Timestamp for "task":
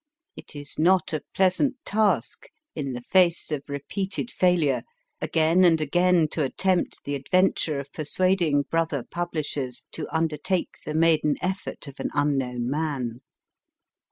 1.85-2.47